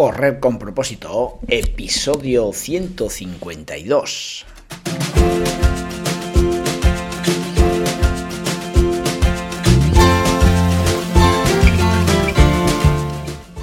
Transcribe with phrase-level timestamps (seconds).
[0.00, 4.46] Correr con propósito, episodio 152.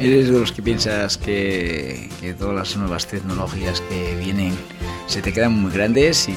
[0.00, 4.54] ¿Eres de los que piensas que, todas las nuevas tecnologías que vienen
[5.06, 6.32] se te quedan muy grandes y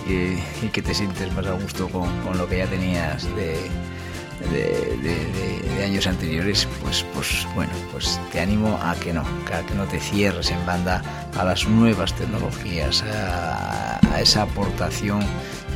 [0.68, 3.56] que, te sientes más a gusto con, lo que ya tenías de,
[5.82, 6.68] años anteriores?
[6.82, 10.66] Pues, pues bueno, pues te animo a que no, a que no te cierres en
[10.66, 11.02] banda
[11.38, 15.22] a las nuevas tecnologías, a, a esa aportación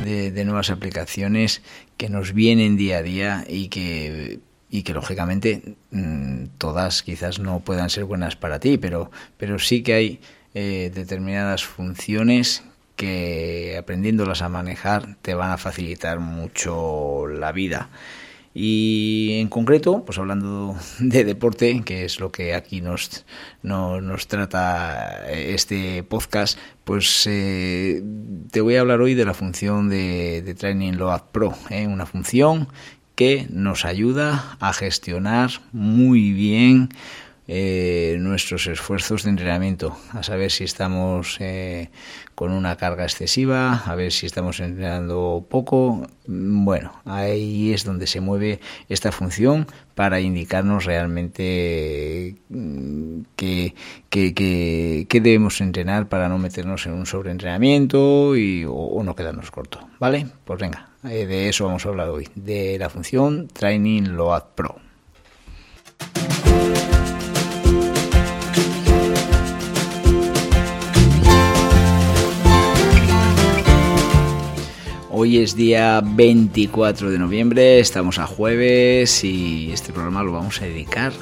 [0.04, 1.62] de nuevas aplicaciones
[1.96, 7.60] que nos vienen día a día y que y que lógicamente mm, todas quizás no
[7.60, 10.20] puedan ser buenas para ti, pero, pero sí que hay
[10.54, 12.64] eh, determinadas funciones
[12.96, 17.90] que aprendiéndolas a manejar te van a facilitar mucho la vida.
[18.54, 23.24] Y en concreto, pues hablando de deporte, que es lo que aquí nos,
[23.62, 28.02] nos trata este podcast, pues eh,
[28.50, 31.86] te voy a hablar hoy de la función de, Training Load Pro, ¿eh?
[31.86, 32.68] una función
[33.18, 36.88] que nos ayuda a gestionar muy bien
[37.48, 41.90] eh, nuestros esfuerzos de entrenamiento, a saber si estamos eh,
[42.36, 46.06] con una carga excesiva, a ver si estamos entrenando poco.
[46.28, 49.66] Bueno, ahí es donde se mueve esta función
[49.96, 53.74] para indicarnos realmente mm, qué
[54.10, 59.80] que, debemos entrenar para no meternos en un sobreentrenamiento y, o no quedarnos corto.
[59.98, 60.28] ¿Vale?
[60.44, 64.76] Pues venga, eh, de eso vamos a hablar hoy, de la función Training Load Pro.
[75.10, 80.66] Hoy es día 24 de noviembre, estamos a jueves y este programa lo vamos a
[80.66, 81.12] dedicar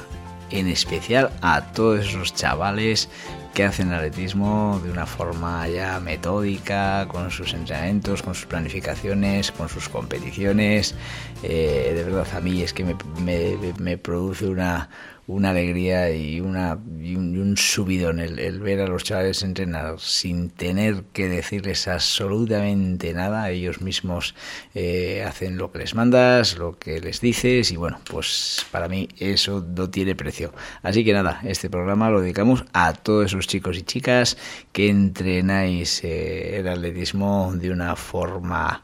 [0.51, 3.09] en especial a todos esos chavales
[3.57, 9.67] que hacen atletismo de una forma ya metódica, con sus entrenamientos, con sus planificaciones, con
[9.67, 10.93] sus competiciones.
[11.41, 14.89] Eh, de verdad, a mí es que me produce una,
[15.27, 21.03] una alegría y, una, y un, subidón el, ver a los chavales entrenar sin tener
[21.11, 23.49] que decirles absolutamente nada.
[23.49, 24.35] Ellos mismos
[24.73, 29.09] eh, hacen lo que les mandas, lo que les dices y bueno, pues para mí
[29.17, 30.53] eso no tiene precio.
[30.81, 34.37] Así que nada, este programa lo dedicamos a todos esos chicos y chicas
[34.71, 38.81] que entrenáis eh, el atletismo de una forma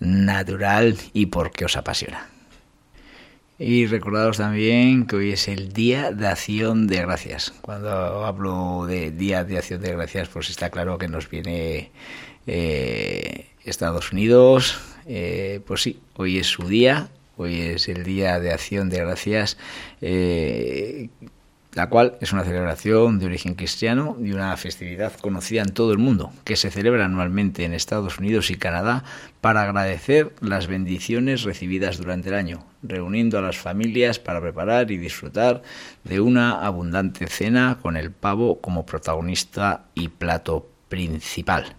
[0.00, 2.31] natural y porque os apasiona.
[3.64, 7.54] Y recordaros también que hoy es el Día de Acción de Gracias.
[7.60, 11.92] Cuando hablo de Día de Acción de Gracias, pues está claro que nos viene
[12.48, 14.80] eh, Estados Unidos.
[15.06, 19.56] Eh, pues sí, hoy es su día, hoy es el Día de Acción de Gracias.
[20.00, 21.08] Eh,
[21.74, 25.98] la cual es una celebración de origen cristiano y una festividad conocida en todo el
[25.98, 29.04] mundo, que se celebra anualmente en Estados Unidos y Canadá
[29.40, 34.98] para agradecer las bendiciones recibidas durante el año, reuniendo a las familias para preparar y
[34.98, 35.62] disfrutar
[36.04, 41.74] de una abundante cena con el pavo como protagonista y plato principal.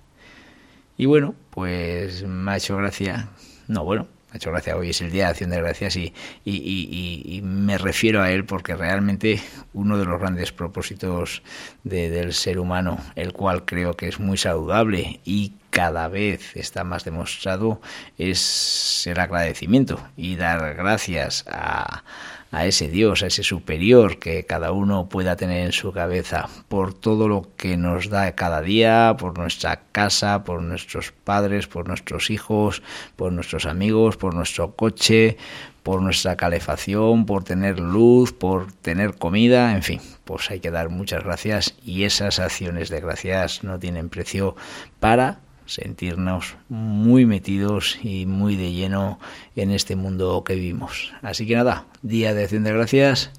[0.98, 3.30] Y bueno, pues me ha hecho gracia,
[3.68, 4.76] no bueno, ha hecho gracia.
[4.76, 6.12] Hoy es el Día de Acción de Gracias y,
[6.44, 9.40] y, me refiero a él porque realmente
[9.74, 11.44] uno de los grandes propósitos
[11.84, 17.04] del ser humano, el cual creo que es muy saludable y cada vez está más
[17.04, 17.80] demostrado,
[18.18, 22.04] es el agradecimiento y dar gracias a
[22.54, 26.94] a ese Dios, a ese superior que cada uno pueda tener en su cabeza, por
[26.94, 32.30] todo lo que nos da cada día, por nuestra casa, por nuestros padres, por nuestros
[32.30, 32.84] hijos,
[33.16, 35.38] por nuestros amigos, por nuestro coche,
[35.82, 40.90] por nuestra calefacción, por tener luz, por tener comida, en fin, pues hay que dar
[40.90, 44.56] muchas gracias y esas acciones de gracias no tienen precio
[45.00, 49.20] para sentirnos muy metidos y muy de lleno
[49.56, 51.14] en este mundo que vivimos.
[51.22, 53.32] Así que nada, día de acción de gracias,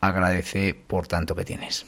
[0.00, 1.86] agradece por tanto que tienes.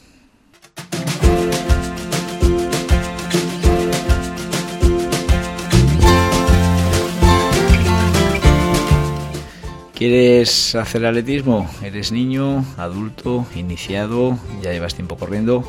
[9.97, 11.67] ¿Quieres hacer atletismo?
[11.81, 14.37] ¿Eres niño, adulto, iniciado?
[14.61, 15.63] ¿Ya llevas tiempo corriendo?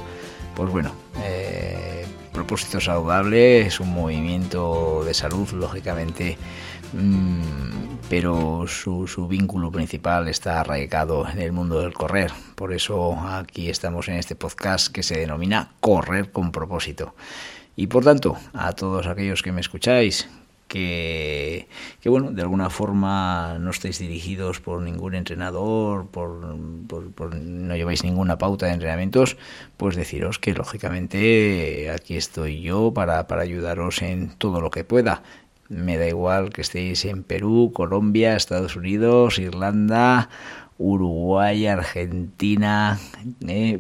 [0.55, 0.93] Pues bueno,
[2.49, 6.39] propósito saludable es un movimiento de salud, lógicamente,
[6.95, 12.33] mm, pero su, su, vínculo principal está arraigado en el mundo del correr.
[12.55, 17.15] Por eso aquí estamos en este podcast que se denomina Correr con propósito.
[17.77, 20.27] Y por tanto, a todos aquellos que me escucháis,
[20.69, 21.67] que,
[22.05, 26.55] bueno, de alguna forma no estáis dirigidos por ningún entrenador, por,
[27.35, 29.37] no lleváis ninguna pauta de entrenamientos,
[29.77, 35.23] pues deciros que lógicamente aquí estoy yo para, para ayudaros en todo lo que pueda.
[35.69, 40.31] Me da igual que estéis en Perú, Colombia, Estados Unidos, Irlanda,
[40.79, 42.99] Uruguay, Argentina,
[43.47, 43.79] eh,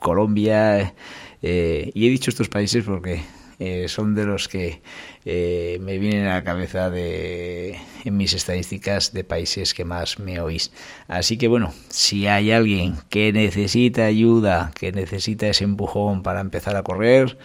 [0.00, 0.94] Colombia.
[1.42, 3.22] Eh, y he dicho estos países porque
[3.60, 4.80] eh, son de los que
[5.26, 10.40] eh, me vienen a la cabeza de, en mis estadísticas de países que más me
[10.40, 10.72] oís.
[11.08, 16.74] Así que bueno, si hay alguien que necesita ayuda, que necesita ese empujón para empezar
[16.74, 17.36] a correr,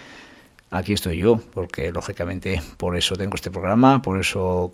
[0.71, 4.73] aquí estoy yo, porque lógicamente por eso tengo este programa, por eso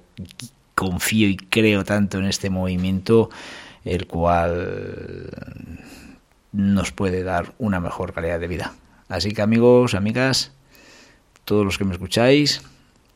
[0.76, 3.32] confío y creo tanto en este movimiento,
[3.84, 5.32] el cual
[6.52, 8.74] nos puede dar una mejor calidad de vida.
[9.10, 10.52] Así que amigos, amigas,
[11.52, 12.62] todos los que me escucháis,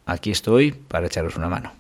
[0.06, 1.72] aquí estoy para echaros una mano.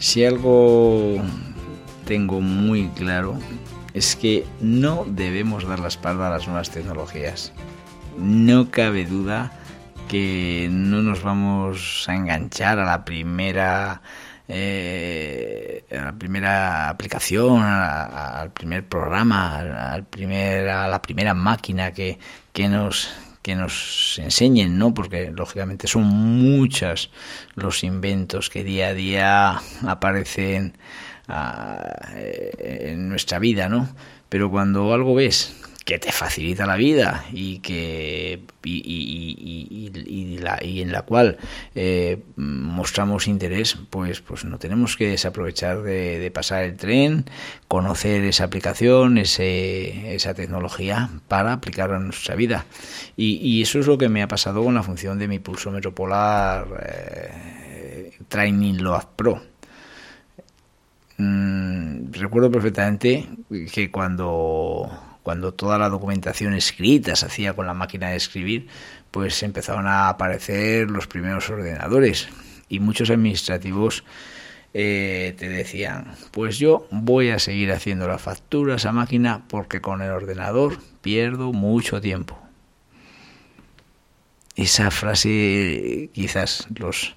[0.00, 1.22] Si algo
[2.06, 3.38] tengo muy claro
[3.94, 7.52] es que no debemos dar la espalda a las nuevas tecnologías.
[8.18, 9.52] No cabe duda
[10.08, 14.02] que no nos vamos a enganchar a la primera
[14.48, 19.58] eh, a la primera aplicación, al primer programa,
[19.92, 22.18] al primer, a la primera máquina que,
[22.52, 23.10] que nos
[23.42, 24.94] que nos enseñen, ¿no?
[24.94, 27.10] Porque lógicamente son muchas
[27.56, 30.78] los inventos que día a día aparecen
[31.26, 33.88] ah, en nuestra vida, ¿no?
[34.28, 39.90] Pero cuando algo ves que te facilita la vida y que y,
[40.82, 41.38] en la cual
[41.74, 47.24] eh, mostramos interés pues pues no tenemos que desaprovechar de, pasar el tren
[47.68, 52.66] conocer esa aplicación ese, esa tecnología para aplicarla en nuestra vida.
[53.16, 56.66] Y, eso es lo que me ha pasado con la función de mi pulso metropolar
[56.84, 59.42] eh, Training Load Pro.
[61.18, 63.28] Mm, recuerdo perfectamente
[63.72, 64.90] que cuando
[65.22, 68.68] cuando toda la documentación escrita se hacía con la máquina de escribir,
[69.10, 72.28] pues empezaron a aparecer los primeros ordenadores
[72.68, 74.04] y muchos administrativos
[74.74, 80.00] eh, te decían, pues yo voy a seguir haciendo las facturas a máquina porque con
[80.00, 82.38] el ordenador pierdo mucho tiempo.
[84.56, 87.14] Esa frase, quizás los,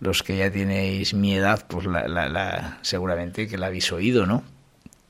[0.00, 4.42] los que ya tenéis mi edad, pues la, seguramente que la habéis oído, ¿no?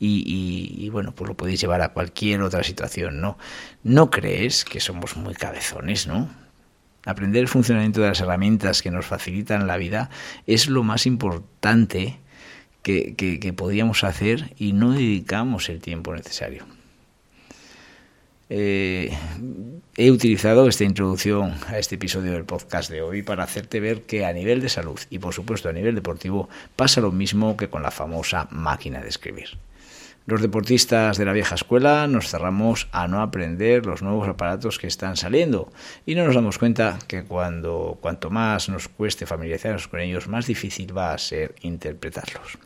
[0.01, 3.37] Y, bueno, pues lo podéis llevar a cualquier otra situación, ¿no?
[3.83, 6.29] ¿No crees que somos muy cabezones, ¿no?
[7.05, 10.11] Aprender el funcionamiento de las herramientas que nos facilitan la vida
[10.47, 12.19] es lo más importante
[12.83, 16.65] que, podríamos hacer y no dedicamos el tiempo necesario.
[18.51, 19.13] Eh,
[19.97, 24.25] he utilizado esta introducción a este episodio del podcast de hoy para hacerte ver que
[24.25, 27.83] a nivel de salud y por supuesto a nivel deportivo pasa lo mismo que con
[27.83, 29.59] la famosa máquina de escribir.
[30.29, 34.87] Los deportistas de la vieja escuela nos cerramos a no aprender los nuevos aparatos que
[34.87, 35.73] están saliendo
[36.05, 40.47] y no nos damos cuenta que cuando cuanto más nos cueste familiarizarnos con ellos, más
[40.47, 42.59] difícil va a ser interpretarlos.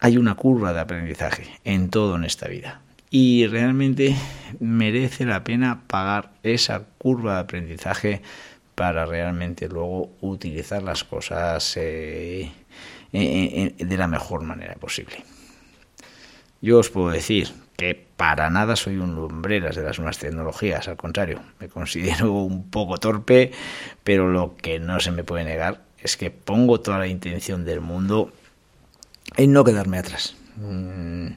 [0.00, 4.16] Hay una curva de aprendizaje en todo en esta vida y realmente
[4.58, 8.22] merece la pena pagar esa curva de aprendizaje
[8.74, 11.76] para realmente luego utilizar las cosas
[13.12, 15.24] eh, de la mejor manera posible.
[16.60, 20.96] Yo os puedo decir que para nada soy un lumbreras de las nuevas tecnologías, al
[20.96, 23.52] contrario, me considero un poco torpe,
[24.02, 27.80] pero lo que no se me puede negar es que pongo toda la intención del
[27.80, 28.32] mundo
[29.36, 30.36] en no quedarme atrás.
[30.56, 31.28] Mm,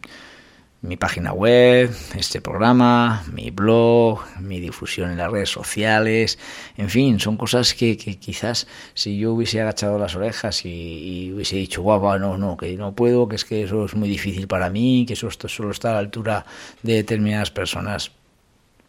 [0.83, 6.39] mi página web, este programa, mi blog, mi difusión en las redes sociales,
[6.75, 11.83] en fin, son cosas que, quizás si yo hubiese agachado las orejas y, hubiese dicho,
[11.83, 15.05] guau, no, no, que no puedo, que es que eso es muy difícil para mí,
[15.07, 16.45] que eso solo está a la altura
[16.81, 18.11] de determinadas personas,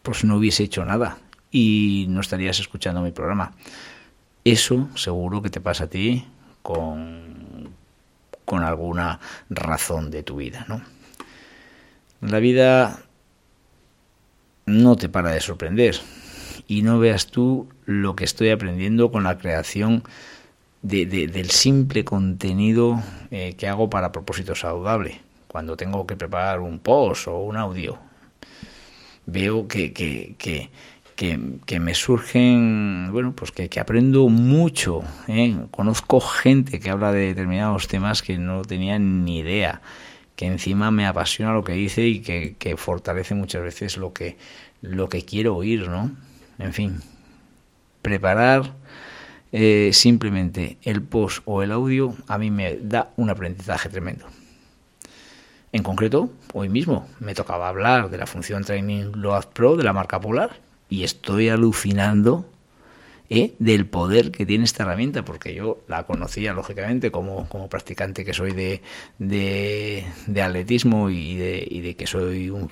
[0.02, 1.18] pues no hubiese hecho nada
[1.50, 3.52] y no estarías escuchando mi programa.
[4.44, 6.25] Eso seguro que te pasa a ti
[6.62, 7.68] con,
[8.46, 9.20] con alguna
[9.50, 10.80] razón de tu vida, ¿no?
[12.22, 13.00] La vida
[14.64, 15.96] no te para de sorprender.
[16.68, 20.04] Y no veas tú lo que estoy aprendiendo con la creación
[20.82, 25.20] de, del simple contenido eh, que hago para propósito saludable.
[25.48, 27.98] Cuando tengo que preparar un post o un audio,
[29.26, 30.70] veo que, que, que,
[31.16, 35.02] que, me surgen, bueno, pues que, aprendo mucho.
[35.26, 35.56] ¿eh?
[35.72, 39.82] Conozco gente que habla de determinados temas que no tenía ni idea,
[40.36, 44.36] que encima me apasiona lo que dice y que, que fortalece muchas veces lo que,
[44.80, 46.10] lo que quiero oír, ¿no?
[46.58, 47.00] En fin,
[48.02, 48.74] preparar
[49.52, 54.26] eh, simplemente el post o el audio a mí me da un aprendizaje tremendo.
[55.72, 59.92] En concreto, hoy mismo me tocaba hablar de la función Training Load Pro de la
[59.92, 62.46] marca Polar y estoy alucinando
[63.32, 63.54] ¿eh?
[63.58, 68.34] del poder que tiene esta herramienta, porque yo la conocía lógicamente como, como practicante que
[68.34, 68.82] soy de,
[69.18, 72.70] de, atletismo y de, y de, que soy un,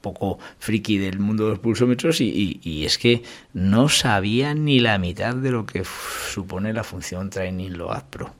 [0.00, 3.22] poco friki del mundo de los pulsómetros y, y, es que
[3.54, 5.84] no sabía ni la mitad de lo que
[6.32, 8.32] supone la función Training Load Pro.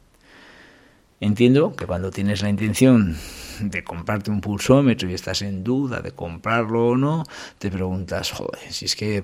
[1.21, 3.16] Entiendo que cuando tienes la intención
[3.61, 7.25] de comprarte un pulsómetro y estás en duda de comprarlo o no,
[7.59, 9.23] te preguntas, joder, si es que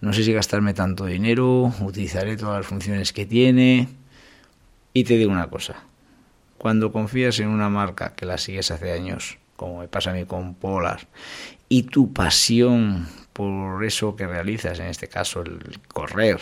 [0.00, 3.88] no sé si gastarme tanto dinero, utilizaré todas las funciones que tiene.
[4.94, 5.84] Y te digo una cosa,
[6.56, 10.24] cuando confías en una marca que la sigues hace años, como me pasa a mí
[10.24, 11.06] con Polar,
[11.68, 16.40] y tu pasión por eso que realizas, en este caso el correr,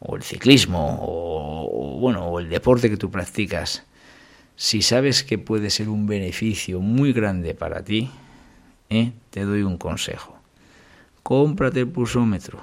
[0.00, 3.84] o el ciclismo, o, bueno, o el deporte que tú practicas,
[4.56, 8.10] si sabes que puede ser un beneficio muy grande para ti,
[8.90, 9.12] ¿eh?
[9.30, 10.36] te doy un consejo.
[11.22, 12.62] Cómprate el pulsómetro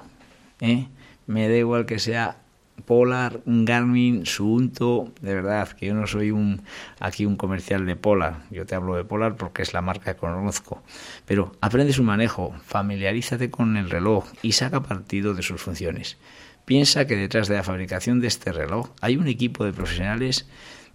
[0.60, 0.88] ¿eh?
[1.26, 2.38] Me da igual que sea
[2.86, 6.62] Polar, Garmin, Suunto, de verdad, que yo no soy un
[7.00, 10.20] aquí un comercial de Polar, yo te hablo de Polar porque es la marca que
[10.20, 10.82] conozco,
[11.26, 16.18] pero aprende su manejo, familiarízate con el reloj y saca partido de sus funciones.
[16.66, 20.48] Piensa que detrás de la fabricación de este reloj hay un equipo de profesionales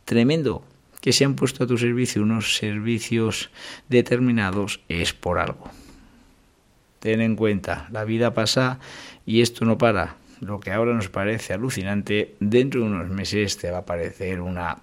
[0.04, 0.64] tremendo
[1.00, 3.50] que se han puesto a tu servicio unos servicios
[3.88, 5.70] determinados es por algo.
[7.02, 8.78] Ten en cuenta, la vida pasa
[9.26, 10.14] y esto no para.
[10.38, 14.78] Lo que ahora nos parece alucinante, dentro de unos meses te va a parecer una...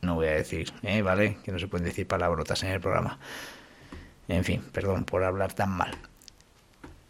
[0.00, 1.02] No voy a decir, ¿eh?
[1.02, 1.36] ¿vale?
[1.44, 3.18] Que no se pueden decir palabrotas en el programa.
[4.28, 5.90] En fin, perdón por hablar tan mal.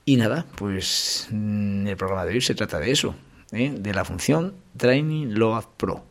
[0.05, 3.14] Y nada, pues mm, el programa de hoy se trata de eso,
[3.52, 3.73] ¿eh?
[3.79, 6.02] de la función Training Load Pro.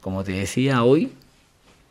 [0.00, 1.12] Como te decía hoy,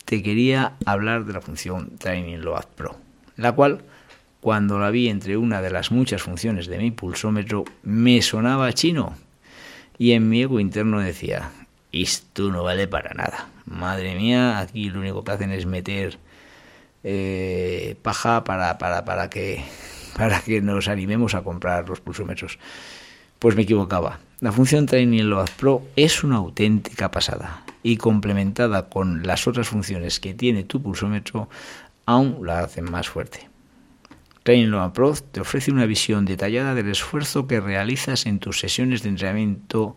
[0.06, 2.96] te quería hablar de la función Training Load Pro,
[3.36, 3.84] la cual
[4.44, 9.16] cuando la vi entre una de las muchas funciones de mi pulsómetro, me sonaba chino.
[9.98, 11.50] Y en mi ego interno decía,
[11.94, 13.48] esto no vale para nada.
[13.66, 16.18] Madre mía, aquí lo único que hacen es meter
[17.06, 19.64] eh, paja para, para, para, que,
[20.18, 22.60] para que nos animemos a comprar los pulsómetros.
[23.40, 24.20] Pues me equivocaba.
[24.42, 30.20] La función Training Load Pro es una auténtica pasada y complementada con las otras funciones
[30.20, 31.48] que tiene tu pulsómetro,
[32.06, 33.53] aún la hacen más fuerte.
[34.44, 39.10] Training Pro te ofrece una visión detallada del esfuerzo que realizas en tus sesiones de
[39.10, 39.96] entrenamiento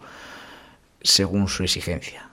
[1.03, 2.29] según su exigencia.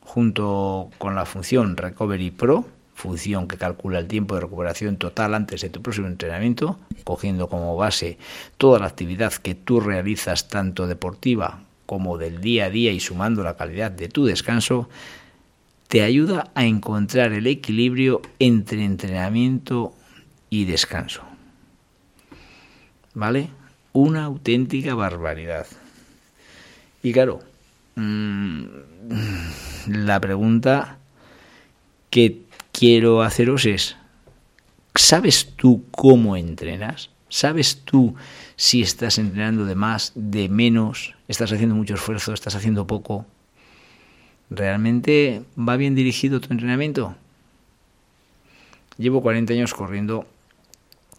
[0.00, 5.60] Junto con la función Recovery Pro, función que calcula el tiempo de recuperación total antes
[5.60, 8.16] de tu próximo entrenamiento, cogiendo como base
[8.56, 13.42] toda la actividad que tú realizas, tanto deportiva como del día a día y sumando
[13.42, 14.88] la calidad de tu descanso,
[15.86, 19.92] te ayuda a encontrar el equilibrio entre entrenamiento
[20.48, 21.31] y descanso.
[23.14, 23.50] ¿Vale?
[23.92, 25.66] Una auténtica barbaridad.
[27.02, 27.40] Y claro,
[27.96, 28.64] mm,
[29.88, 30.98] la pregunta
[32.10, 32.42] que
[32.72, 33.96] quiero haceros es,
[34.94, 37.10] ¿sabes tú cómo entrenas?
[37.28, 38.14] ¿Sabes tú
[38.56, 41.14] si estás entrenando de más, de menos?
[41.28, 42.34] ¿Estás haciendo mucho esfuerzo?
[42.34, 43.26] ¿Estás haciendo poco?
[44.50, 47.16] ¿Realmente va bien dirigido tu entrenamiento?
[48.98, 50.26] Llevo 40 años corriendo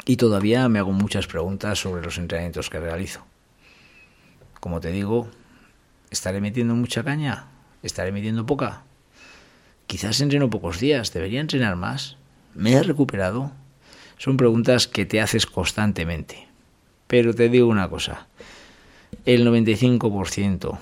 [0.06, 3.26] y todavía me hago muchas preguntas sobre los entrenamientos que realizo.
[4.60, 5.30] Como te digo,
[6.10, 7.48] ¿estaré metiendo mucha caña?
[7.82, 8.84] ¿Estaré metiendo poca?
[9.88, 12.18] Quizás entreno pocos días, ¿debería entrenar más?
[12.54, 13.52] ¿Me he recuperado?
[14.18, 16.48] Son preguntas que te haces constantemente.
[17.08, 18.28] Pero te digo una cosa,
[19.26, 20.80] el 95%,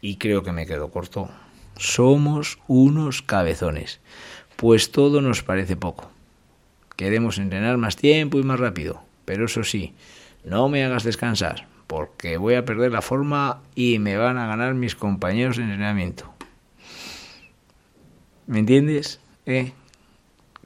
[0.00, 1.28] y creo que me quedo corto,
[1.76, 4.00] somos unos cabezones,
[4.56, 6.10] pues todo nos parece poco.
[7.00, 9.00] Queremos entrenar más tiempo y más rápido.
[9.24, 9.94] Pero eso sí,
[10.44, 14.74] no me hagas descansar, porque voy a perder la forma y me van a ganar
[14.74, 16.30] mis compañeros de entrenamiento.
[18.46, 19.18] ¿Me entiendes?
[19.46, 19.72] ¿Eh?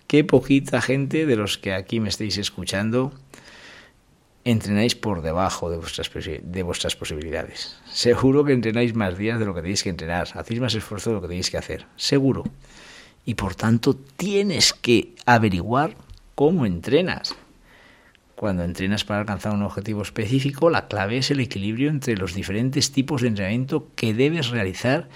[0.08, 3.12] qué poquita gente de los que aquí me estáis escuchando
[4.42, 6.10] entrenáis por debajo de vuestras,
[6.42, 7.78] de vuestras posibilidades.
[7.92, 11.14] Seguro que entrenáis más días de lo que tenéis que entrenar, hacéis más esfuerzo de
[11.14, 12.42] lo que tenéis que hacer, seguro.
[13.24, 15.96] Y por tanto tienes que averiguar
[16.34, 17.34] cómo entrenas.
[18.36, 22.90] Cuando entrenas para alcanzar un objetivo específico, la clave es el equilibrio entre los diferentes
[22.90, 25.08] tipos de entrenamiento que debes realizar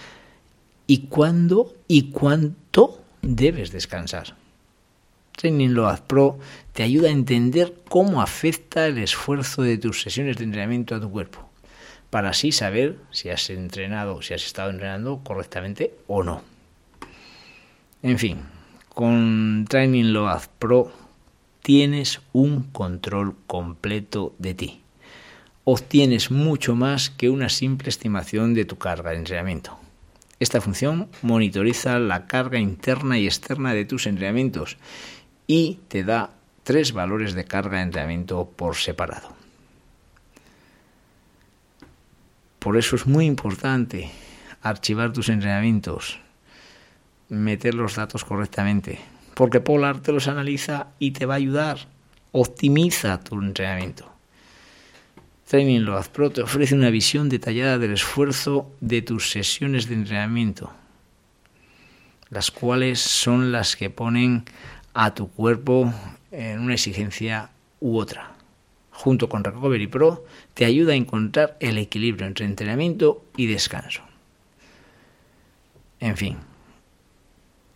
[0.87, 4.37] y cuándo y cuánto debes descansar.
[5.37, 6.39] Training Load Pro
[6.73, 11.11] te ayuda a entender cómo afecta el esfuerzo de tus sesiones de entrenamiento a tu
[11.11, 11.49] cuerpo,
[12.11, 16.43] para así saber si has entrenado, si has estado entrenando correctamente o no.
[18.03, 18.39] En fin,
[18.89, 20.93] con Training Load Pro
[21.69, 24.81] tienes un control completo de ti.
[25.65, 29.79] Obtienes mucho más que una simple estimación de tu carga de entrenamiento.
[30.41, 34.79] Esta función monitoriza la carga interna y externa de tus entrenamientos
[35.47, 36.31] y te da
[36.65, 39.29] tres valores de carga de entrenamiento por separado.
[42.61, 44.11] Por eso es muy importante
[44.63, 46.19] archivar tus entrenamientos,
[47.29, 49.01] meter los datos correctamente,
[49.39, 51.87] porque Polar te los analiza y te va a ayudar.
[52.33, 54.13] Optimiza tu entrenamiento.
[55.47, 60.73] Training Load Pro te ofrece una visión detallada del esfuerzo de tus sesiones de entrenamiento,
[62.31, 64.45] las cuales son las que ponen
[64.93, 65.95] a tu cuerpo
[66.33, 68.33] en una exigencia u otra.
[68.91, 74.03] Junto con Recovery Pro te ayuda a encontrar el equilibrio entre entrenamiento y descanso.
[76.01, 76.39] En fin,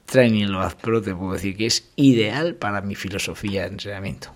[0.06, 4.32] Training Load Pro te puedo decir que es ideal para mi filosofía de entrenamiento.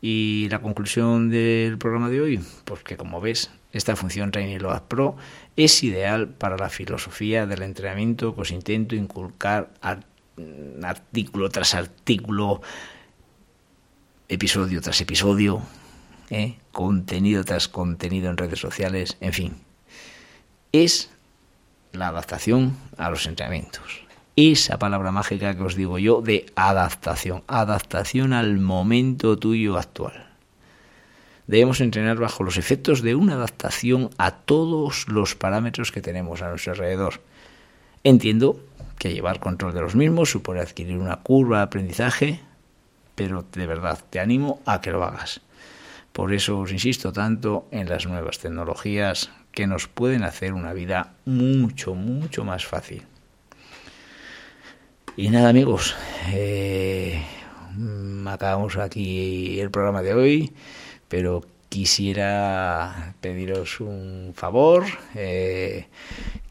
[0.00, 4.82] Y la conclusión del programa de hoy, pues que como ves, esta función Training Load
[4.82, 5.16] Pro
[5.56, 9.70] es ideal para la filosofía del entrenamiento que os intento inculcar
[10.82, 12.62] artículo tras artículo,
[14.28, 15.62] episodio tras episodio,
[16.30, 16.56] ¿eh?
[16.72, 19.54] contenido tras contenido en redes sociales, en fin.
[20.72, 21.10] Es
[21.92, 24.04] la adaptación a los entrenamientos.
[24.34, 30.30] Esa palabra mágica que os digo yo de adaptación, adaptación al momento tuyo actual.
[31.46, 36.48] Debemos entrenar bajo los efectos de una adaptación a todos los parámetros que tenemos a
[36.48, 37.20] nuestro alrededor.
[38.04, 38.58] Entiendo
[38.98, 42.40] que llevar control de los mismos supone adquirir una curva de aprendizaje,
[43.14, 45.40] pero de verdad te animo a que lo hagas.
[46.12, 51.14] Por eso os insisto tanto en las nuevas tecnologías que nos pueden hacer una vida
[51.24, 53.02] mucho, mucho más fácil.
[55.16, 55.94] Y nada amigos,
[56.32, 57.22] eh,
[58.26, 60.52] acabamos aquí el programa de hoy,
[61.08, 64.84] pero quisiera pediros un favor,
[65.14, 65.86] eh,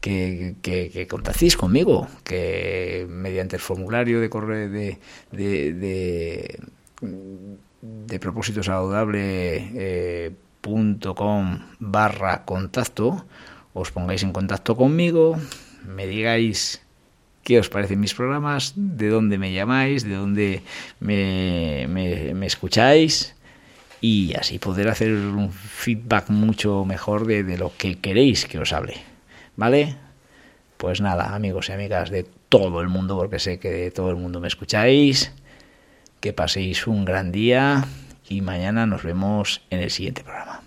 [0.00, 4.98] que, que, contactéis conmigo, que mediante el formulario de correo de,
[5.30, 6.58] de,
[7.00, 10.32] de, propósito saludable eh,
[11.78, 13.24] barra contacto
[13.74, 15.36] os pongáis en contacto conmigo
[15.86, 16.82] me digáis
[17.42, 20.62] qué os parecen mis programas de dónde me llamáis de dónde
[21.00, 23.34] me, me escucháis
[24.02, 28.96] y así poder hacer un feedback mucho mejor de, lo que queréis que os hable.
[29.56, 29.94] ¿Vale?
[30.76, 34.16] Pues nada, amigos y amigas de todo el mundo, porque sé que de todo el
[34.16, 35.32] mundo me escucháis,
[36.18, 37.86] que paséis un gran día
[38.32, 40.62] y mañana nos vemos en el siguiente programa.